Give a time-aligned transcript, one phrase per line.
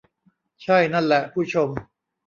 [0.63, 1.69] ใช่ นั่นแหละ ผู้ชม